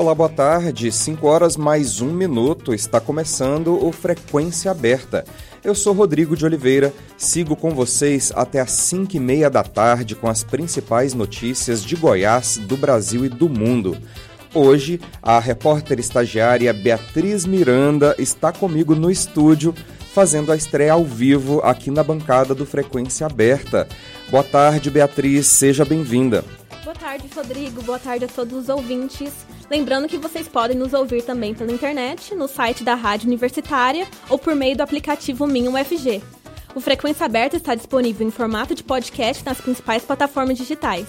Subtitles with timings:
[0.00, 0.90] Olá, boa tarde.
[0.90, 2.72] 5 horas mais um minuto.
[2.72, 5.26] Está começando o Frequência Aberta.
[5.62, 10.14] Eu sou Rodrigo de Oliveira, sigo com vocês até às 5 e meia da tarde
[10.14, 13.94] com as principais notícias de Goiás, do Brasil e do mundo.
[14.54, 19.74] Hoje, a repórter estagiária Beatriz Miranda está comigo no estúdio,
[20.14, 23.86] fazendo a estreia ao vivo aqui na bancada do Frequência Aberta.
[24.30, 26.42] Boa tarde, Beatriz, seja bem-vinda.
[26.90, 27.82] Boa tarde, Rodrigo.
[27.82, 29.32] Boa tarde a todos os ouvintes.
[29.70, 34.36] Lembrando que vocês podem nos ouvir também pela internet, no site da Rádio Universitária ou
[34.36, 36.20] por meio do aplicativo Minho UFG.
[36.74, 41.06] O Frequência Aberta está disponível em formato de podcast nas principais plataformas digitais.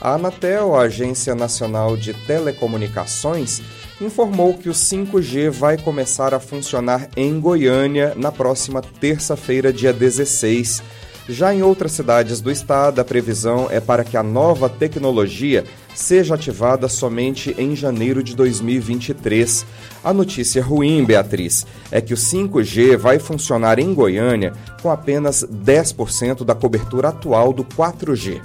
[0.00, 3.60] A Anatel, a Agência Nacional de Telecomunicações,
[4.00, 11.00] informou que o 5G vai começar a funcionar em Goiânia na próxima terça-feira, dia 16.
[11.28, 16.34] Já em outras cidades do estado, a previsão é para que a nova tecnologia seja
[16.34, 19.64] ativada somente em janeiro de 2023.
[20.02, 26.44] A notícia ruim, Beatriz, é que o 5G vai funcionar em Goiânia com apenas 10%
[26.44, 28.40] da cobertura atual do 4G.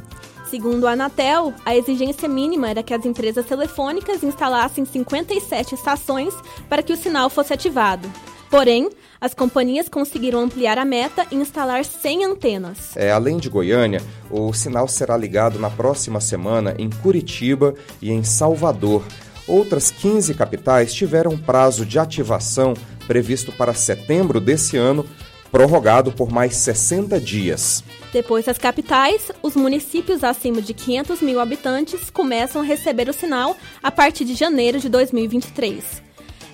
[0.50, 6.34] Segundo a Anatel, a exigência mínima era que as empresas telefônicas instalassem 57 estações
[6.70, 8.08] para que o sinal fosse ativado.
[8.50, 12.96] Porém, as companhias conseguiram ampliar a meta e instalar 100 antenas.
[12.96, 18.24] É, além de Goiânia, o sinal será ligado na próxima semana em Curitiba e em
[18.24, 19.04] Salvador.
[19.48, 22.74] Outras 15 capitais tiveram prazo de ativação
[23.08, 25.06] previsto para setembro desse ano,
[25.52, 27.84] prorrogado por mais 60 dias.
[28.12, 33.56] Depois das capitais, os municípios acima de 500 mil habitantes começam a receber o sinal
[33.84, 36.04] a partir de janeiro de 2023.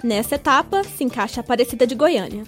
[0.03, 2.43] Nessa etapa se encaixa a Aparecida de Goiânia.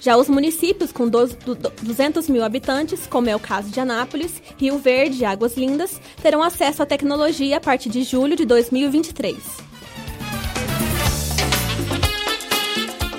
[0.00, 5.22] Já os municípios com 200 mil habitantes, como é o caso de Anápolis, Rio Verde
[5.22, 9.36] e Águas Lindas, terão acesso à tecnologia a partir de julho de 2023.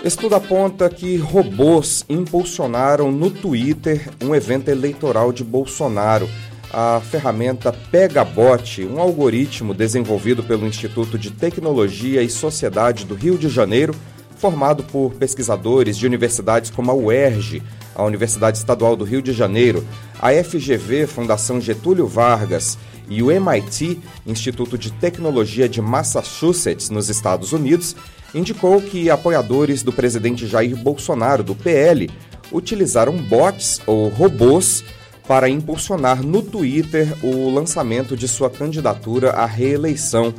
[0.03, 6.29] Estudo aponta que robôs impulsionaram no Twitter um evento eleitoral de Bolsonaro.
[6.71, 13.47] A ferramenta Pegabot, um algoritmo desenvolvido pelo Instituto de Tecnologia e Sociedade do Rio de
[13.49, 13.95] Janeiro,
[14.37, 17.63] formado por pesquisadores de universidades como a UERJ,
[17.95, 19.85] a Universidade Estadual do Rio de Janeiro,
[20.19, 22.77] a FGV, Fundação Getúlio Vargas,
[23.09, 27.95] e o MIT, Instituto de Tecnologia de Massachusetts, nos Estados Unidos,
[28.33, 32.09] indicou que apoiadores do presidente Jair Bolsonaro, do PL,
[32.51, 34.83] utilizaram bots ou robôs
[35.27, 40.33] para impulsionar no Twitter o lançamento de sua candidatura à reeleição.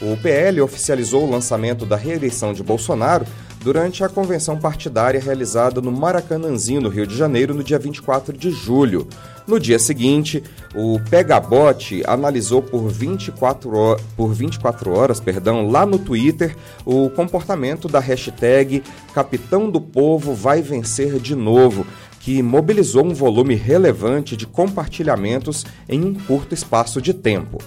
[0.00, 3.26] O PL oficializou o lançamento da reeleição de Bolsonaro
[3.62, 8.50] durante a convenção partidária realizada no Maracanãzinho, no Rio de Janeiro, no dia 24 de
[8.50, 9.06] julho.
[9.46, 10.42] No dia seguinte,
[10.74, 17.88] o Pegabot analisou por 24, horas, por 24 horas perdão, lá no Twitter o comportamento
[17.88, 21.86] da hashtag Capitão do Povo vai vencer de novo,
[22.20, 27.58] que mobilizou um volume relevante de compartilhamentos em um curto espaço de tempo.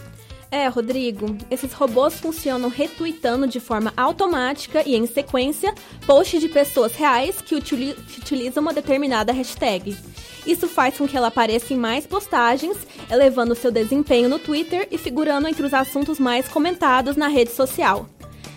[0.54, 5.74] É, Rodrigo, esses robôs funcionam retweetando de forma automática e em sequência
[6.06, 9.98] posts de pessoas reais que, utilizam uma determinada hashtag.
[10.46, 12.78] Isso faz com que ela apareça em mais postagens,
[13.10, 18.08] elevando seu desempenho no Twitter e figurando entre os assuntos mais comentados na rede social.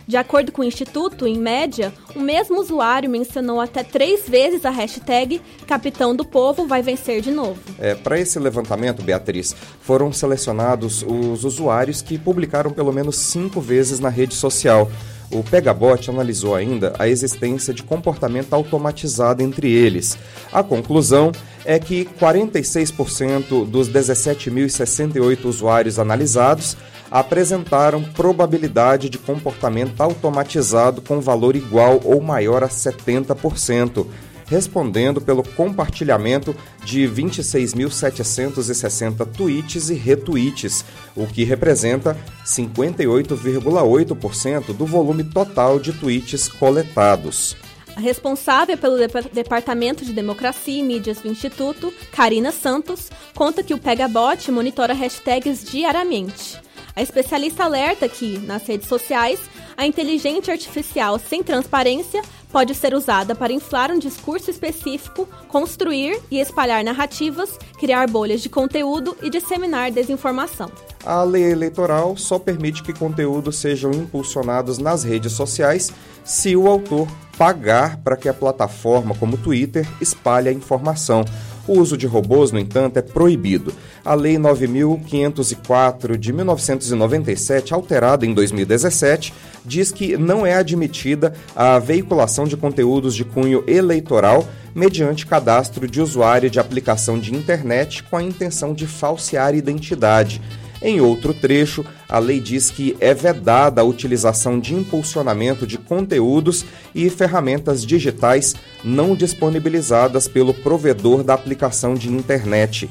[0.06, 4.70] De acordo com o Instituto, em média, o mesmo usuário mencionou até três vezes a
[4.70, 7.58] hashtag Capitão do Povo vai vencer de novo.
[7.78, 13.98] É, Para esse levantamento, Beatriz, foram selecionados os usuários que publicaram pelo menos cinco vezes
[13.98, 14.88] na rede social.
[15.30, 20.16] O Pegabot analisou ainda a existência de comportamento automatizado entre eles.
[20.52, 21.32] A conclusão
[21.64, 26.76] é que 46% dos 17.068 usuários analisados
[27.10, 34.06] apresentaram probabilidade de comportamento automatizado com valor igual ou maior a 70%,
[34.46, 40.84] respondendo pelo compartilhamento de 26.760 tweets e retweets,
[41.14, 47.54] o que representa 58,8% do volume total de tweets coletados.
[47.96, 48.98] A responsável pelo
[49.32, 55.64] Departamento de Democracia e Mídias do Instituto, Karina Santos, conta que o Pegabot monitora hashtags
[55.64, 56.60] diariamente.
[56.94, 59.40] A especialista alerta que, nas redes sociais,
[59.76, 66.38] a inteligência artificial sem transparência pode ser usada para inflar um discurso específico, construir e
[66.38, 70.70] espalhar narrativas, criar bolhas de conteúdo e disseminar desinformação.
[71.04, 75.92] A lei eleitoral só permite que conteúdos sejam impulsionados nas redes sociais
[76.24, 77.06] se o autor
[77.38, 81.24] pagar para que a plataforma, como Twitter, espalhe a informação.
[81.68, 83.72] O uso de robôs, no entanto, é proibido.
[84.04, 89.34] A Lei 9.504 de 1997, alterada em 2017,
[89.64, 96.00] diz que não é admitida a veiculação de conteúdos de cunho eleitoral mediante cadastro de
[96.00, 100.40] usuário de aplicação de internet com a intenção de falsear identidade.
[100.82, 106.64] Em outro trecho, a lei diz que é vedada a utilização de impulsionamento de conteúdos
[106.94, 112.90] e ferramentas digitais não disponibilizadas pelo provedor da aplicação de internet.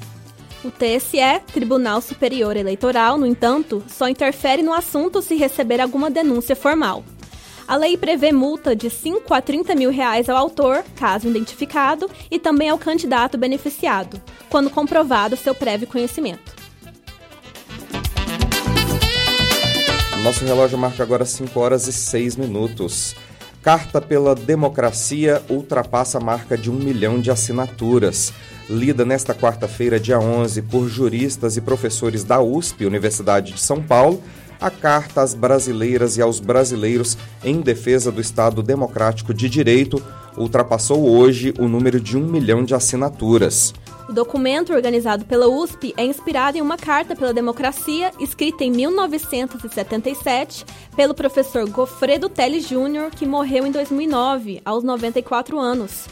[0.63, 6.55] O TSE, Tribunal Superior Eleitoral, no entanto, só interfere no assunto se receber alguma denúncia
[6.55, 7.03] formal.
[7.67, 12.39] A lei prevê multa de 5 a 30 mil reais ao autor, caso identificado, e
[12.39, 16.64] também ao candidato beneficiado, quando comprovado seu prévio conhecimento.
[20.25, 23.15] Nosso relógio marca agora 5 horas e 6 minutos.
[23.61, 28.33] Carta pela Democracia ultrapassa a marca de um milhão de assinaturas.
[28.67, 34.19] Lida nesta quarta-feira, dia 11, por juristas e professores da USP, Universidade de São Paulo,
[34.59, 40.01] a carta às brasileiras e aos brasileiros em defesa do Estado Democrático de Direito
[40.35, 43.75] ultrapassou hoje o número de um milhão de assinaturas.
[44.07, 50.63] O documento, organizado pela USP, é inspirado em uma carta pela democracia escrita em 1977
[50.95, 56.07] pelo professor Goffredo Teles Jr., que morreu em 2009, aos 94 anos.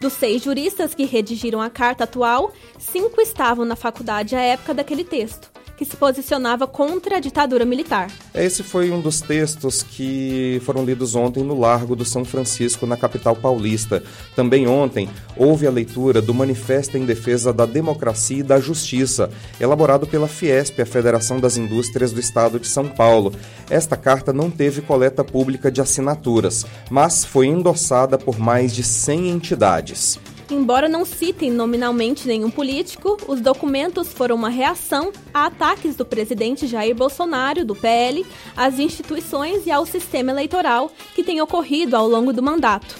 [0.00, 5.04] Dos seis juristas que redigiram a carta atual, cinco estavam na faculdade à época daquele
[5.04, 8.10] texto que se posicionava contra a ditadura militar.
[8.34, 12.96] Esse foi um dos textos que foram lidos ontem no Largo do São Francisco, na
[12.96, 14.02] capital paulista.
[14.34, 19.30] Também ontem houve a leitura do Manifesto em Defesa da Democracia e da Justiça,
[19.60, 23.32] elaborado pela Fiesp, a Federação das Indústrias do Estado de São Paulo.
[23.68, 29.30] Esta carta não teve coleta pública de assinaturas, mas foi endossada por mais de 100
[29.30, 30.18] entidades.
[30.48, 36.68] Embora não citem nominalmente nenhum político, os documentos foram uma reação a ataques do presidente
[36.68, 38.24] Jair Bolsonaro, do PL,
[38.56, 42.94] às instituições e ao sistema eleitoral que tem ocorrido ao longo do mandato.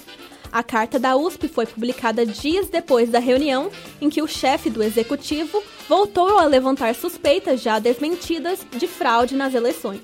[0.50, 3.70] A carta da USP foi publicada dias depois da reunião
[4.00, 9.54] em que o chefe do executivo voltou a levantar suspeitas já desmentidas de fraude nas
[9.54, 10.00] eleições.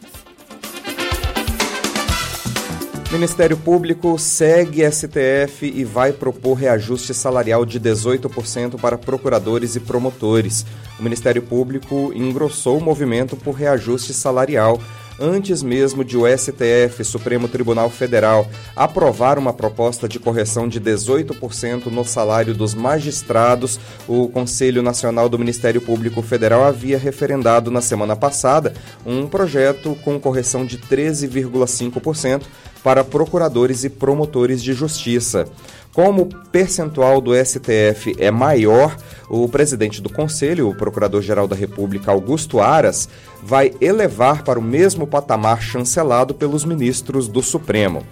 [3.12, 10.64] Ministério Público segue STF e vai propor reajuste salarial de 18% para procuradores e promotores.
[10.98, 14.80] O Ministério Público engrossou o movimento por reajuste salarial
[15.20, 21.86] antes mesmo de o STF, Supremo Tribunal Federal, aprovar uma proposta de correção de 18%
[21.86, 23.78] no salário dos magistrados,
[24.08, 28.72] o Conselho Nacional do Ministério Público Federal havia referendado na semana passada
[29.04, 32.42] um projeto com correção de 13,5%
[32.82, 35.46] para procuradores e promotores de justiça.
[35.92, 38.96] Como o percentual do STF é maior,
[39.28, 43.08] o presidente do Conselho, o Procurador-Geral da República, Augusto Aras,
[43.42, 48.02] vai elevar para o mesmo patamar chancelado pelos ministros do Supremo.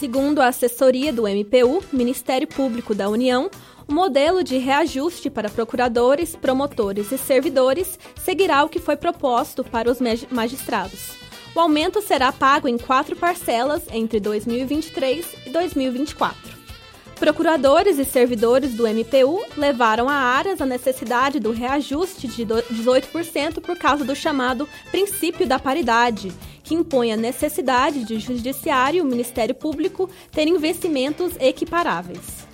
[0.00, 3.48] Segundo a assessoria do MPU, Ministério Público da União,
[3.86, 9.88] o modelo de reajuste para procuradores, promotores e servidores seguirá o que foi proposto para
[9.88, 9.98] os
[10.28, 11.21] magistrados.
[11.54, 16.62] O aumento será pago em quatro parcelas entre 2023 e 2024.
[17.16, 23.76] Procuradores e servidores do MPU levaram a Aras a necessidade do reajuste de 18% por
[23.76, 26.32] causa do chamado princípio da paridade,
[26.64, 32.46] que impõe a necessidade de Judiciário e o Ministério Público ter investimentos equiparáveis.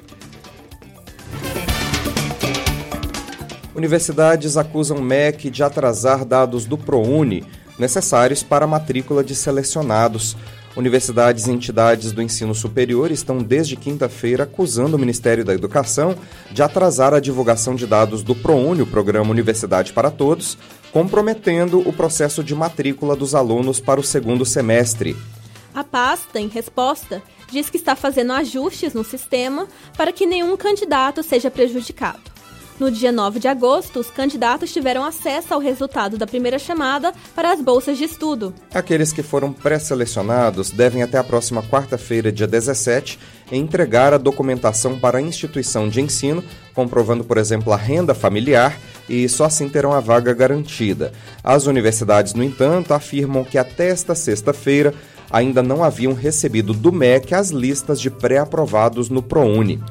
[3.76, 7.46] Universidades acusam MEC de atrasar dados do ProUni
[7.78, 10.36] necessários para a matrícula de selecionados.
[10.76, 16.14] Universidades e entidades do ensino superior estão desde quinta-feira acusando o Ministério da Educação
[16.50, 20.56] de atrasar a divulgação de dados do ProUni, o programa Universidade para Todos,
[20.92, 25.16] comprometendo o processo de matrícula dos alunos para o segundo semestre.
[25.74, 29.66] A pasta, em resposta, diz que está fazendo ajustes no sistema
[29.96, 32.37] para que nenhum candidato seja prejudicado.
[32.78, 37.52] No dia 9 de agosto, os candidatos tiveram acesso ao resultado da primeira chamada para
[37.52, 38.54] as bolsas de estudo.
[38.72, 43.18] Aqueles que foram pré-selecionados devem até a próxima quarta-feira, dia 17,
[43.50, 49.28] entregar a documentação para a instituição de ensino, comprovando, por exemplo, a renda familiar, e
[49.28, 51.12] só assim terão a vaga garantida.
[51.42, 54.94] As universidades, no entanto, afirmam que até esta sexta-feira
[55.28, 59.82] ainda não haviam recebido do MEC as listas de pré-aprovados no ProUni.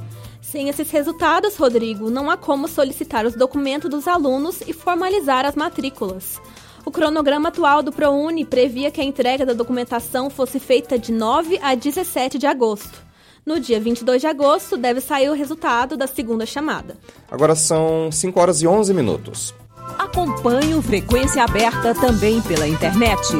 [0.52, 5.56] Sem esses resultados, Rodrigo, não há como solicitar os documentos dos alunos e formalizar as
[5.56, 6.40] matrículas.
[6.86, 11.60] O cronograma atual do ProUni previa que a entrega da documentação fosse feita de 9
[11.62, 13.06] a 17 de agosto.
[13.46, 16.96] No dia 22 de agosto, deve sair o resultado da segunda chamada.
[17.30, 19.54] Agora são 5 horas e 11 minutos.
[20.00, 23.34] Acompanhe o Frequência Aberta também pela internet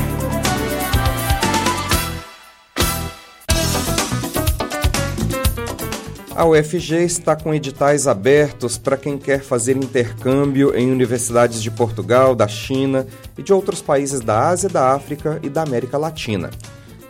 [6.40, 12.34] A UFG está com editais abertos para quem quer fazer intercâmbio em universidades de Portugal,
[12.34, 13.06] da China
[13.36, 16.50] e de outros países da Ásia, da África e da América Latina.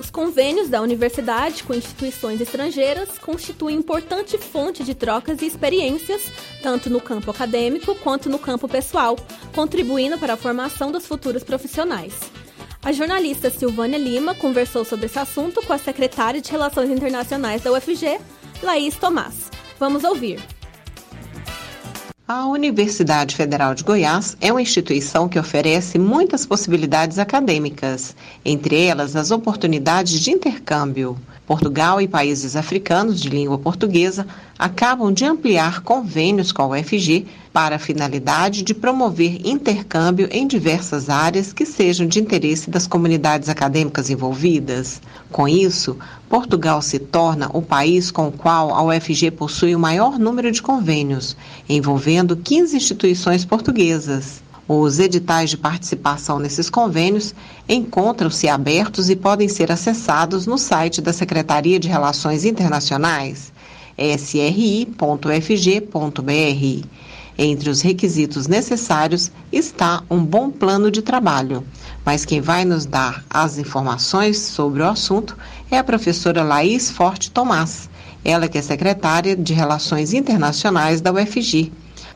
[0.00, 6.22] Os convênios da universidade com instituições estrangeiras constituem importante fonte de trocas e experiências,
[6.60, 9.16] tanto no campo acadêmico quanto no campo pessoal,
[9.54, 12.14] contribuindo para a formação dos futuros profissionais.
[12.82, 17.70] A jornalista Silvânia Lima conversou sobre esse assunto com a secretária de Relações Internacionais da
[17.70, 18.18] UFG,
[18.62, 19.50] Laís Tomás.
[19.78, 20.40] Vamos ouvir.
[22.28, 28.14] A Universidade Federal de Goiás é uma instituição que oferece muitas possibilidades acadêmicas,
[28.44, 31.18] entre elas as oportunidades de intercâmbio.
[31.50, 34.24] Portugal e países africanos de língua portuguesa
[34.56, 41.10] acabam de ampliar convênios com a UFG para a finalidade de promover intercâmbio em diversas
[41.10, 45.02] áreas que sejam de interesse das comunidades acadêmicas envolvidas.
[45.32, 50.20] Com isso, Portugal se torna o país com o qual a UFG possui o maior
[50.20, 51.36] número de convênios,
[51.68, 54.40] envolvendo 15 instituições portuguesas.
[54.72, 57.34] Os editais de participação nesses convênios
[57.68, 63.52] encontram-se abertos e podem ser acessados no site da Secretaria de Relações Internacionais,
[63.98, 64.86] sri.fg.br.
[67.36, 71.64] Entre os requisitos necessários está um bom plano de trabalho,
[72.04, 75.36] mas quem vai nos dar as informações sobre o assunto
[75.68, 77.90] é a professora Laís Forte Tomás,
[78.24, 81.72] ela que é secretária de Relações Internacionais da UFG.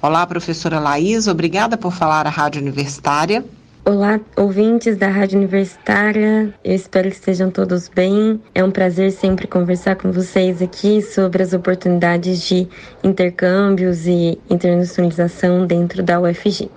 [0.07, 3.43] Olá, professora Laís, obrigada por falar à Rádio Universitária.
[3.87, 6.55] Olá, ouvintes da Rádio Universitária.
[6.63, 8.39] Eu espero que estejam todos bem.
[8.55, 12.69] É um prazer sempre conversar com vocês aqui sobre as oportunidades de
[13.03, 16.69] intercâmbios e internacionalização dentro da UFG.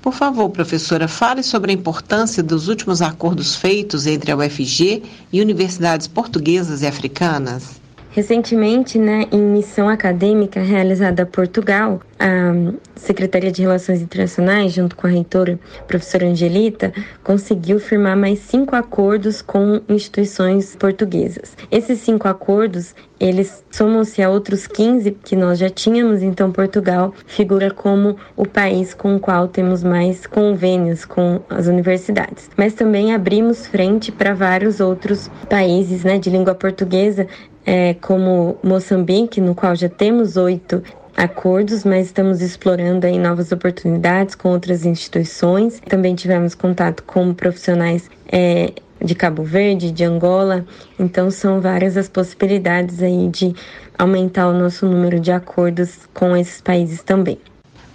[0.00, 5.02] Por favor, professora, fale sobre a importância dos últimos acordos feitos entre a UFG
[5.32, 7.84] e universidades portuguesas e africanas.
[8.16, 15.06] Recentemente, né, em missão acadêmica realizada a Portugal, a Secretaria de Relações Internacionais, junto com
[15.06, 21.54] a reitora, professora Angelita, conseguiu firmar mais cinco acordos com instituições portuguesas.
[21.70, 27.70] Esses cinco acordos, eles somam-se a outros 15 que nós já tínhamos, então Portugal figura
[27.70, 32.48] como o país com o qual temos mais convênios com as universidades.
[32.56, 37.26] Mas também abrimos frente para vários outros países né, de língua portuguesa,
[37.66, 40.82] é, como Moçambique, no qual já temos oito
[41.16, 45.80] acordos, mas estamos explorando aí novas oportunidades com outras instituições.
[45.88, 50.64] Também tivemos contato com profissionais é, de Cabo Verde, de Angola.
[50.98, 53.54] Então são várias as possibilidades aí de
[53.98, 57.38] aumentar o nosso número de acordos com esses países também.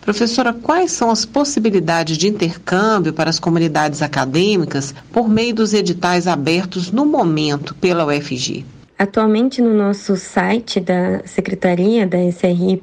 [0.01, 6.25] Professora, quais são as possibilidades de intercâmbio para as comunidades acadêmicas por meio dos editais
[6.25, 8.66] abertos no momento pela UFG?
[9.01, 12.77] Atualmente no nosso site da Secretaria da SRI.ufg.br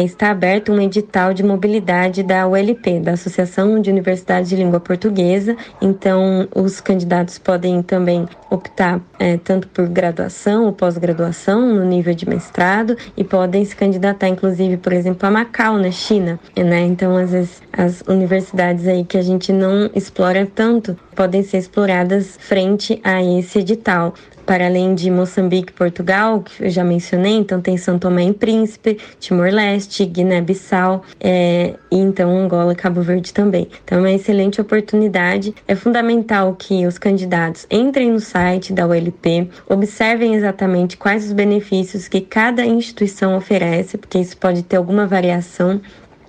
[0.00, 5.56] está aberto um edital de mobilidade da ULP, da Associação de Universidades de Língua Portuguesa.
[5.80, 12.28] Então, os candidatos podem também optar é, tanto por graduação ou pós-graduação no nível de
[12.28, 16.40] mestrado e podem se candidatar, inclusive, por exemplo, a Macau, na China.
[16.56, 16.80] Né?
[16.80, 22.36] Então, às vezes, as universidades aí que a gente não explora tanto podem ser exploradas
[22.38, 24.14] frente a esse edital
[24.46, 28.32] para além de Moçambique e Portugal, que eu já mencionei, então tem São Tomé e
[28.32, 33.66] Príncipe, Timor-Leste, Guiné-Bissau é, e então Angola e Cabo Verde também.
[33.84, 35.52] Então é uma excelente oportunidade.
[35.66, 42.06] É fundamental que os candidatos entrem no site da ULP, observem exatamente quais os benefícios
[42.06, 45.80] que cada instituição oferece, porque isso pode ter alguma variação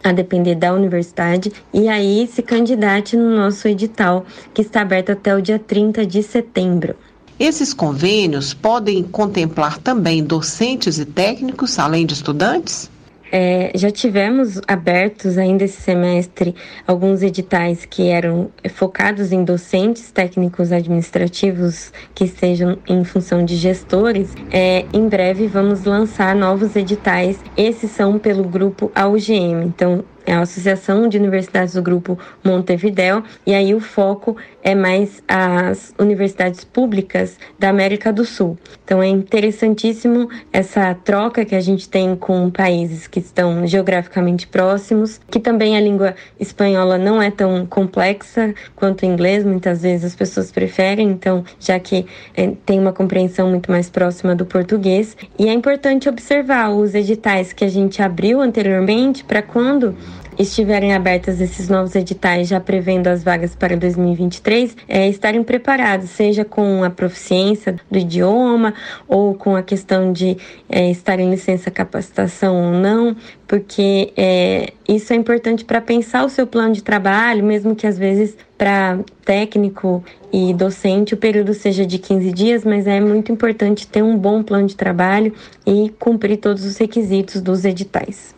[0.04, 5.36] a depender da universidade, e aí se candidate no nosso edital, que está aberto até
[5.36, 6.96] o dia 30 de setembro.
[7.40, 12.90] Esses convênios podem contemplar também docentes e técnicos, além de estudantes?
[13.32, 16.56] É, já tivemos abertos ainda esse semestre
[16.86, 24.34] alguns editais que eram focados em docentes técnicos administrativos que estejam em função de gestores.
[24.52, 27.40] É, em breve vamos lançar novos editais.
[27.56, 29.66] Esses são pelo grupo AUGM.
[29.66, 34.36] Então, é a Associação de Universidades do Grupo Montevideo, e aí o foco
[34.68, 38.58] é mais as universidades públicas da América do Sul.
[38.84, 45.22] Então é interessantíssimo essa troca que a gente tem com países que estão geograficamente próximos,
[45.32, 50.16] que também a língua espanhola não é tão complexa quanto o inglês, muitas vezes as
[50.16, 52.06] pessoas preferem, então já que
[52.36, 55.16] é, tem uma compreensão muito mais próxima do português.
[55.40, 59.96] E é importante observar os editais que a gente abriu anteriormente para quando
[60.38, 66.46] estiverem abertas esses novos editais, já prevendo as vagas para 2023, é, estarem preparados, seja
[66.46, 68.74] com a proficiência do idioma
[69.08, 70.38] ou com a questão de
[70.70, 73.16] é, estar em licença capacitação ou não,
[73.48, 77.98] porque é, isso é importante para pensar o seu plano de trabalho, mesmo que às
[77.98, 83.88] vezes para técnico e docente o período seja de 15 dias, mas é muito importante
[83.88, 85.34] ter um bom plano de trabalho
[85.66, 88.37] e cumprir todos os requisitos dos editais.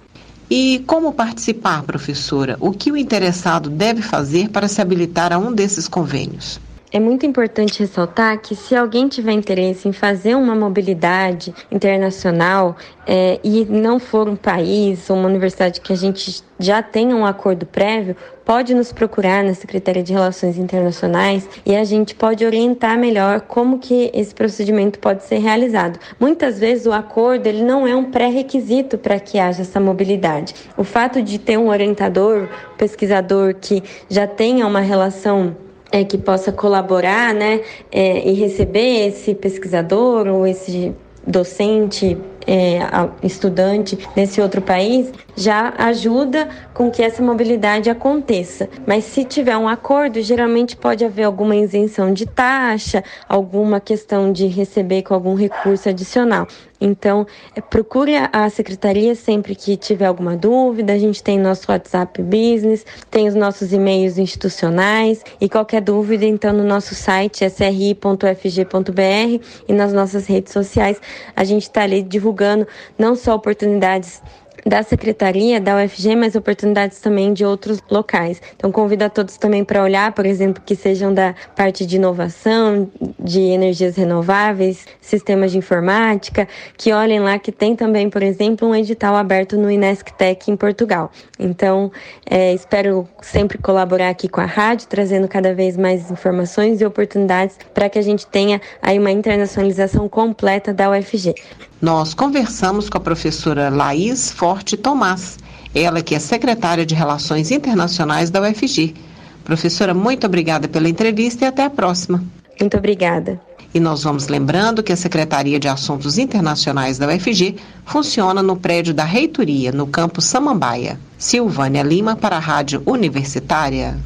[0.50, 2.58] E como participar, professora?
[2.60, 6.60] O que o interessado deve fazer para se habilitar a um desses convênios?
[6.92, 13.40] É muito importante ressaltar que se alguém tiver interesse em fazer uma mobilidade internacional é,
[13.44, 17.64] e não for um país ou uma universidade que a gente já tenha um acordo
[17.68, 23.42] prévio, pode nos procurar na Secretaria de Relações Internacionais e a gente pode orientar melhor
[23.42, 26.00] como que esse procedimento pode ser realizado.
[26.20, 30.56] Muitas vezes o acordo ele não é um pré-requisito para que haja essa mobilidade.
[30.76, 35.56] O fato de ter um orientador, pesquisador que já tenha uma relação
[35.92, 40.94] é, que possa colaborar né, é, e receber esse pesquisador ou esse
[41.26, 42.18] docente,
[42.48, 42.80] é,
[43.22, 48.68] estudante nesse outro país, já ajuda com que essa mobilidade aconteça.
[48.88, 54.48] Mas se tiver um acordo, geralmente pode haver alguma isenção de taxa, alguma questão de
[54.48, 56.48] receber com algum recurso adicional.
[56.80, 60.94] Então, é, procure a secretaria sempre que tiver alguma dúvida.
[60.94, 66.54] A gente tem nosso WhatsApp Business, tem os nossos e-mails institucionais e qualquer dúvida, então,
[66.54, 71.02] no nosso site sri.fg.br e nas nossas redes sociais,
[71.36, 74.22] a gente está ali divulgando não só oportunidades
[74.66, 78.42] da secretaria da UFG, mas oportunidades também de outros locais.
[78.56, 82.90] Então convido a todos também para olhar, por exemplo, que sejam da parte de inovação,
[83.20, 88.76] de energias renováveis, sistemas de informática, que olhem lá que tem também, por exemplo, um
[88.76, 91.12] edital aberto no Inesctec em Portugal.
[91.38, 91.92] Então
[92.30, 97.58] é, espero sempre colaborar aqui com a rádio, trazendo cada vez mais informações e oportunidades
[97.74, 101.36] para que a gente tenha aí uma internacionalização completa da UFG.
[101.82, 105.38] Nós conversamos com a professora Laís Forte Tomás,
[105.76, 108.96] ela que é secretária de Relações Internacionais da UFG.
[109.44, 112.24] Professora, muito obrigada pela entrevista e até a próxima.
[112.60, 113.40] Muito obrigada.
[113.72, 118.92] E nós vamos lembrando que a Secretaria de Assuntos Internacionais da UFG funciona no prédio
[118.92, 121.00] da Reitoria, no campus Samambaia.
[121.16, 124.00] Silvânia Lima para a Rádio Universitária.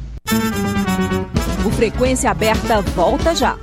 [1.64, 3.56] O Frequência Aberta volta já.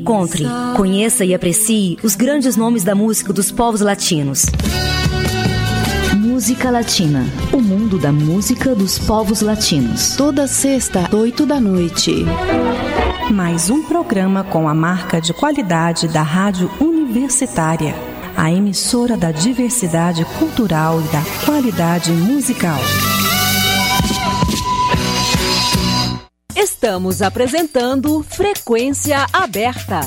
[0.00, 4.46] Encontre, conheça e aprecie os grandes nomes da música dos povos latinos.
[6.16, 7.26] Música Latina.
[7.52, 10.16] O mundo da música dos povos latinos.
[10.16, 12.24] Toda sexta, oito da noite.
[13.30, 17.94] Mais um programa com a marca de qualidade da Rádio Universitária.
[18.34, 22.80] A emissora da diversidade cultural e da qualidade musical.
[26.82, 30.00] Estamos apresentando Frequência Aberta.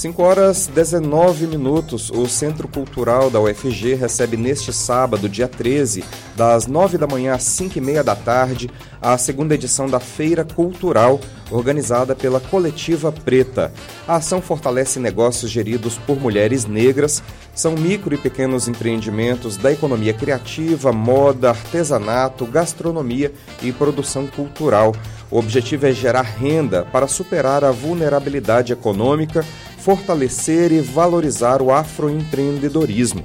[0.00, 2.10] 5 horas 19 minutos.
[2.10, 6.02] O Centro Cultural da UFG recebe neste sábado, dia 13,
[6.34, 10.44] das 9 da manhã às 5 e meia da tarde, a segunda edição da Feira
[10.44, 13.72] Cultural, organizada pela Coletiva Preta.
[14.06, 17.22] A ação fortalece negócios geridos por mulheres negras,
[17.54, 23.32] são micro e pequenos empreendimentos da economia criativa, moda, artesanato, gastronomia
[23.62, 24.94] e produção cultural.
[25.30, 29.44] O objetivo é gerar renda para superar a vulnerabilidade econômica
[29.80, 33.24] fortalecer e valorizar o afroempreendedorismo.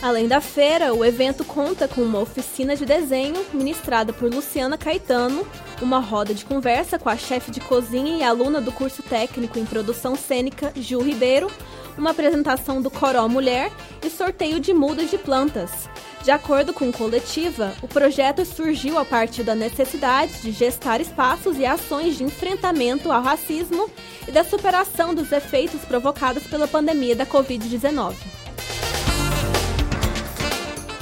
[0.00, 5.44] Além da feira, o evento conta com uma oficina de desenho ministrada por Luciana Caetano,
[5.82, 9.64] uma roda de conversa com a chefe de cozinha e aluna do curso técnico em
[9.64, 11.50] produção cênica, Ju Ribeiro,
[11.96, 13.72] uma apresentação do Coró Mulher
[14.04, 15.88] e sorteio de mudas de plantas.
[16.22, 21.66] De acordo com Coletiva, o projeto surgiu a partir da necessidade de gestar espaços e
[21.66, 23.90] ações de enfrentamento ao racismo
[24.28, 28.14] e da superação dos efeitos provocados pela pandemia da Covid-19.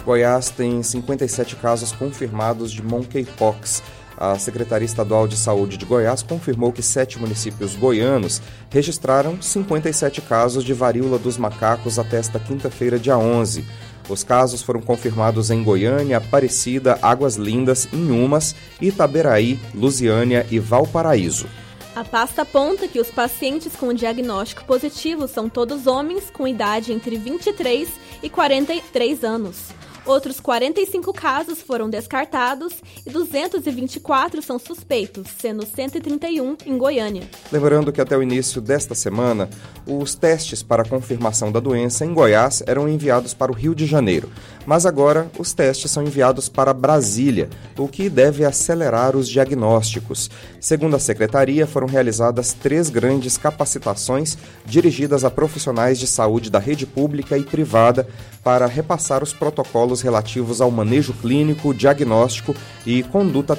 [0.06, 3.82] Goiás tem 57 casos confirmados de monkeypox.
[4.16, 8.40] A Secretaria Estadual de Saúde de Goiás confirmou que sete municípios goianos
[8.70, 13.64] registraram 57 casos de varíola dos macacos até esta quinta-feira, dia 11.
[14.08, 21.48] Os casos foram confirmados em Goiânia, Aparecida, Águas Lindas, Inhumas, Itaberaí, Lusiânia e Valparaíso.
[21.96, 27.18] A pasta aponta que os pacientes com diagnóstico positivo são todos homens com idade entre
[27.18, 27.88] 23
[28.22, 29.74] e 43 anos.
[30.06, 37.24] Outros 45 casos foram descartados e 224 são suspeitos, sendo 131 em Goiânia.
[37.50, 39.50] Lembrando que até o início desta semana,
[39.84, 44.30] os testes para confirmação da doença em Goiás eram enviados para o Rio de Janeiro,
[44.64, 50.30] mas agora os testes são enviados para Brasília, o que deve acelerar os diagnósticos.
[50.60, 56.86] Segundo a secretaria, foram realizadas três grandes capacitações dirigidas a profissionais de saúde da rede
[56.86, 58.06] pública e privada
[58.44, 62.54] para repassar os protocolos relativos ao manejo clínico, diagnóstico
[62.84, 63.56] e conduta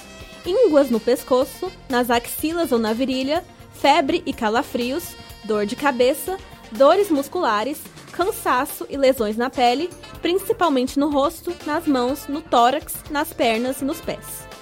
[0.45, 6.38] ínguas no pescoço, nas axilas ou na virilha, febre e calafrios, dor de cabeça,
[6.71, 7.79] dores musculares,
[8.12, 9.89] cansaço e lesões na pele,
[10.21, 14.53] principalmente no rosto, nas mãos, no tórax, nas pernas e nos pés.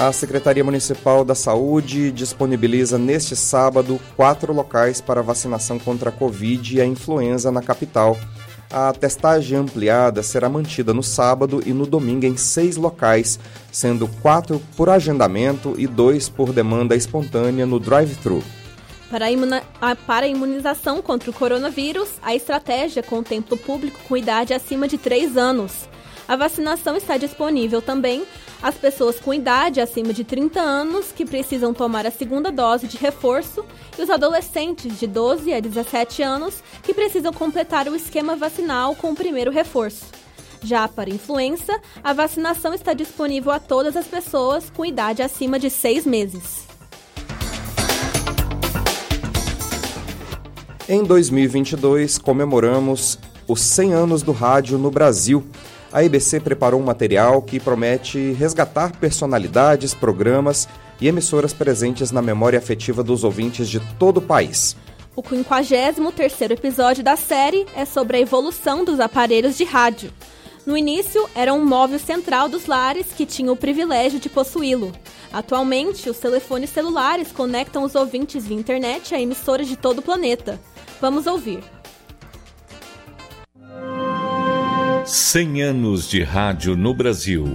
[0.00, 6.76] A Secretaria Municipal da Saúde disponibiliza neste sábado quatro locais para vacinação contra a Covid
[6.76, 8.16] e a influenza na capital.
[8.70, 13.40] A testagem ampliada será mantida no sábado e no domingo em seis locais,
[13.72, 18.40] sendo quatro por agendamento e dois por demanda espontânea no drive-thru.
[19.10, 24.96] Para a, imunização contra o coronavírus, a estratégia contempla o público com idade acima de
[24.96, 25.88] 3 anos.
[26.28, 28.22] A vacinação está disponível também
[28.62, 32.96] às pessoas com idade acima de 30 anos que precisam tomar a segunda dose de
[32.96, 33.64] reforço
[33.98, 39.12] e os adolescentes de 12 a 17 anos que precisam completar o esquema vacinal com
[39.12, 40.06] o primeiro reforço.
[40.62, 45.70] Já para influenza, a vacinação está disponível a todas as pessoas com idade acima de
[45.70, 46.66] 6 meses.
[50.88, 55.44] Em 2022, comemoramos os 100 anos do rádio no Brasil
[55.92, 60.68] a IBC preparou um material que promete resgatar personalidades, programas
[61.00, 64.76] e emissoras presentes na memória afetiva dos ouvintes de todo o país.
[65.16, 70.12] O 53º episódio da série é sobre a evolução dos aparelhos de rádio.
[70.64, 74.92] No início, era um móvel central dos lares que tinha o privilégio de possuí-lo.
[75.32, 80.60] Atualmente, os telefones celulares conectam os ouvintes via internet a emissoras de todo o planeta.
[81.00, 81.64] Vamos ouvir.
[85.08, 87.46] 100 anos de rádio no Brasil.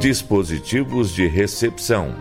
[0.00, 2.12] Dispositivos de recepção.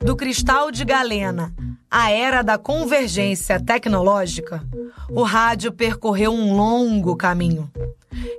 [0.00, 1.52] Do cristal de Galena
[1.90, 4.64] à era da convergência tecnológica,
[5.10, 7.70] o rádio percorreu um longo caminho.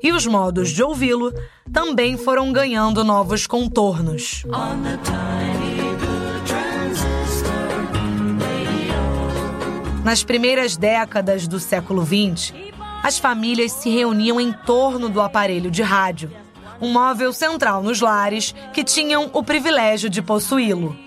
[0.01, 1.31] E os modos de ouvi-lo
[1.71, 4.43] também foram ganhando novos contornos.
[10.09, 12.51] Nas primeiras décadas do século XX,
[13.03, 16.31] as famílias se reuniam em torno do aparelho de rádio,
[16.81, 20.97] um móvel central nos lares que tinham o privilégio de possuí-lo.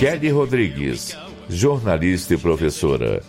[0.00, 1.14] Kelly Rodrigues,
[1.46, 3.22] jornalista e professora.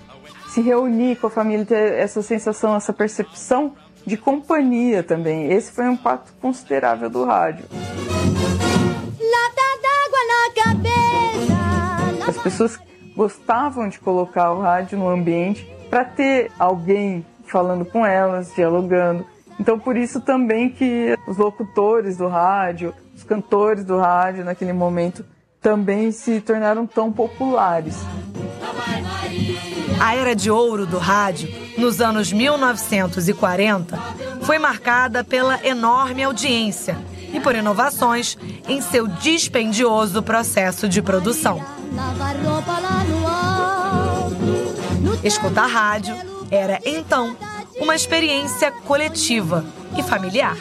[0.48, 3.76] Se reunir com a família, ter essa sensação, essa percepção
[4.08, 5.52] de companhia também.
[5.52, 7.65] Esse foi um impacto considerável do rádio.
[12.27, 12.79] As pessoas
[13.15, 19.25] gostavam de colocar o rádio no ambiente para ter alguém falando com elas, dialogando.
[19.60, 25.25] Então por isso também que os locutores do rádio, os cantores do rádio naquele momento
[25.62, 27.97] também se tornaram tão populares.
[29.99, 33.97] A era de ouro do rádio, nos anos 1940,
[34.43, 36.95] foi marcada pela enorme audiência
[37.34, 38.38] e por inovações
[38.68, 41.63] em seu dispendioso processo de produção.
[45.24, 46.15] Escutar rádio
[46.50, 47.36] era então
[47.80, 49.65] uma experiência coletiva
[49.98, 50.58] e familiar.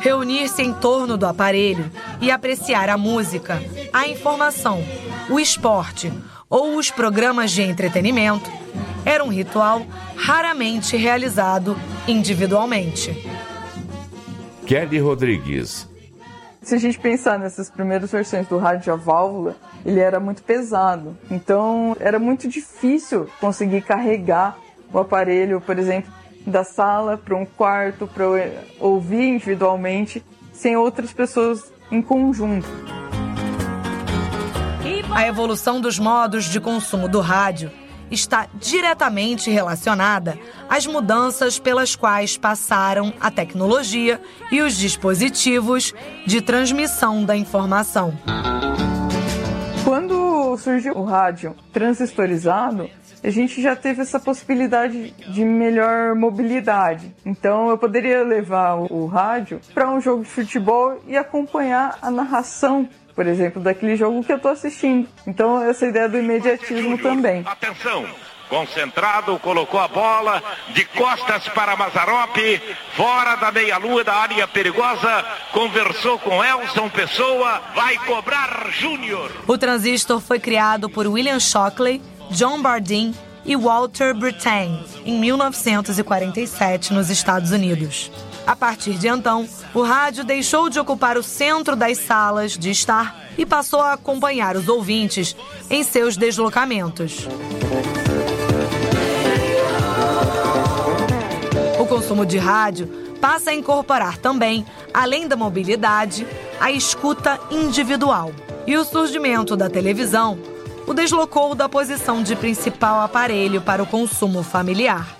[0.00, 4.84] Reunir-se em torno do aparelho e apreciar a música, a informação,
[5.28, 6.12] o esporte
[6.48, 8.50] ou os programas de entretenimento
[9.04, 13.24] era um ritual raramente realizado individualmente.
[14.66, 15.88] Kelly Rodrigues.
[16.60, 21.16] Se a gente pensar nessas primeiras versões do rádio a válvula, ele era muito pesado.
[21.30, 24.58] Então era muito difícil conseguir carregar
[24.92, 26.12] o aparelho, por exemplo,
[26.44, 28.24] da sala para um quarto para
[28.80, 32.66] ouvir individualmente sem outras pessoas em conjunto.
[35.14, 37.70] A evolução dos modos de consumo do rádio
[38.10, 40.38] está diretamente relacionada
[40.68, 45.94] às mudanças pelas quais passaram a tecnologia e os dispositivos
[46.26, 48.12] de transmissão da informação.
[49.84, 52.88] Quando surgiu o rádio transistorizado,
[53.22, 57.14] a gente já teve essa possibilidade de melhor mobilidade.
[57.24, 62.88] Então eu poderia levar o rádio para um jogo de futebol e acompanhar a narração
[63.16, 65.08] por exemplo, daquele jogo que eu estou assistindo.
[65.26, 67.42] Então, essa ideia do imediatismo também.
[67.46, 68.06] Atenção!
[68.48, 72.62] Concentrado, colocou a bola de costas para Mazarope,
[72.94, 79.32] fora da meia-lua da área perigosa, conversou com Elson Pessoa, vai cobrar Júnior.
[79.48, 82.00] O transistor foi criado por William Shockley,
[82.30, 83.12] John Bardeen
[83.44, 88.12] e Walter Brittain em 1947 nos Estados Unidos.
[88.46, 93.16] A partir de então, o rádio deixou de ocupar o centro das salas de estar
[93.36, 95.34] e passou a acompanhar os ouvintes
[95.68, 97.26] em seus deslocamentos.
[101.80, 102.86] O consumo de rádio
[103.20, 106.24] passa a incorporar também, além da mobilidade,
[106.60, 108.30] a escuta individual.
[108.64, 110.38] E o surgimento da televisão
[110.86, 115.15] o deslocou da posição de principal aparelho para o consumo familiar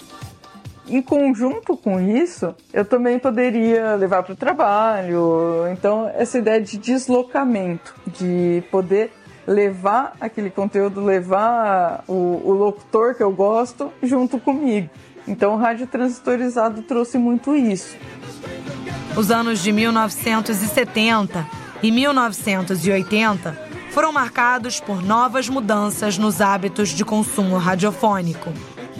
[0.88, 5.66] em conjunto com isso, eu também poderia levar para o trabalho.
[5.72, 9.12] Então, essa ideia de deslocamento, de poder
[9.46, 14.90] levar aquele conteúdo, levar o, o locutor que eu gosto junto comigo.
[15.26, 17.96] Então, o rádio transistorizado trouxe muito isso.
[19.16, 21.46] Os anos de 1970
[21.82, 28.52] e 1980 foram marcados por novas mudanças nos hábitos de consumo radiofônico.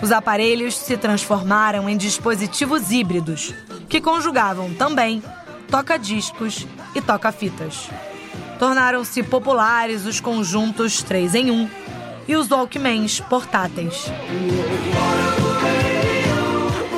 [0.03, 3.55] Os aparelhos se transformaram em dispositivos híbridos,
[3.89, 5.23] que conjugavam também
[5.71, 7.89] toca-discos e toca-fitas.
[8.59, 11.71] Tornaram-se populares os conjuntos 3 em 1
[12.29, 14.07] e os Walkmans portáteis.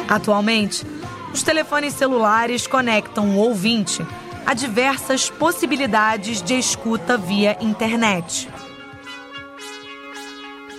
[0.09, 0.87] Atualmente,
[1.33, 4.05] os telefones celulares conectam o ouvinte
[4.47, 8.49] a diversas possibilidades de escuta via internet.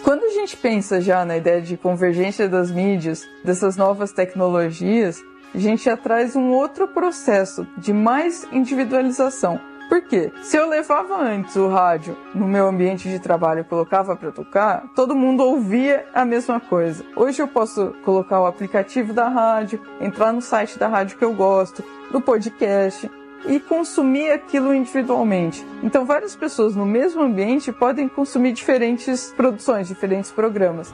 [0.10, 5.58] Quando a gente pensa já na ideia de convergência das mídias, dessas novas tecnologias, a
[5.60, 9.62] gente já traz um outro processo de mais individualização.
[9.88, 10.32] Por quê?
[10.41, 14.84] Se eu levava antes o rádio no meu ambiente de trabalho e colocava para tocar,
[14.95, 17.06] todo mundo ouvia a mesma coisa.
[17.15, 21.36] Hoje eu posso colocar o aplicativo da rádio, entrar no site da rádio que eu
[21.36, 23.08] gosto, do podcast,
[23.45, 25.65] e consumir aquilo individualmente.
[25.84, 30.93] Então, várias pessoas no mesmo ambiente podem consumir diferentes produções, diferentes programas.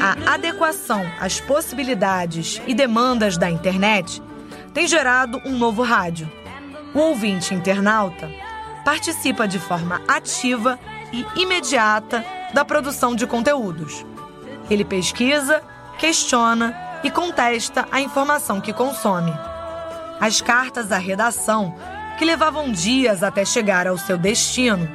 [0.00, 4.22] A adequação às possibilidades e demandas da internet
[4.72, 6.30] tem gerado um novo rádio.
[6.94, 8.30] O ouvinte internauta
[8.84, 10.78] participa de forma ativa
[11.12, 14.04] e imediata da produção de conteúdos.
[14.70, 15.62] Ele pesquisa,
[15.98, 19.32] questiona e contesta a informação que consome.
[20.20, 21.74] As cartas à redação,
[22.18, 24.88] que levavam dias até chegar ao seu destino,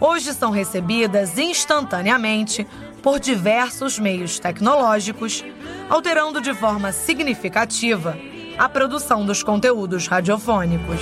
[0.00, 2.66] hoje são recebidas instantaneamente
[3.02, 5.44] por diversos meios tecnológicos,
[5.88, 8.16] alterando de forma significativa
[8.58, 11.00] a produção dos conteúdos radiofônicos.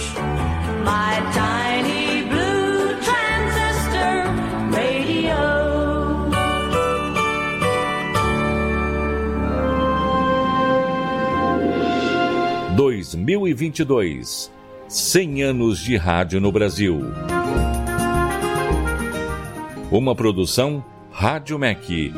[12.79, 14.53] 2022.
[14.87, 17.01] 100 anos de rádio no Brasil.
[19.91, 22.12] Uma produção Rádio MEC.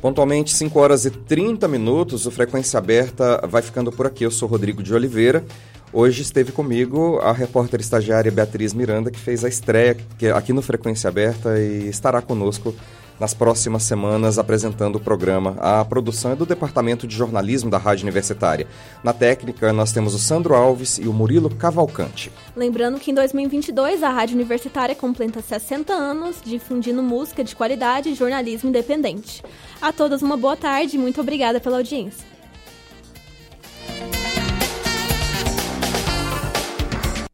[0.00, 4.24] Pontualmente 5 horas e 30 minutos, o Frequência Aberta vai ficando por aqui.
[4.24, 5.44] Eu sou Rodrigo de Oliveira.
[5.94, 9.94] Hoje esteve comigo a repórter estagiária Beatriz Miranda, que fez a estreia
[10.34, 12.74] aqui no Frequência Aberta e estará conosco
[13.20, 15.54] nas próximas semanas apresentando o programa.
[15.60, 18.66] A produção é do Departamento de Jornalismo da Rádio Universitária.
[19.04, 22.32] Na técnica, nós temos o Sandro Alves e o Murilo Cavalcante.
[22.56, 28.14] Lembrando que em 2022 a Rádio Universitária completa 60 anos difundindo música de qualidade e
[28.14, 29.42] jornalismo independente.
[29.80, 32.31] A todos uma boa tarde e muito obrigada pela audiência.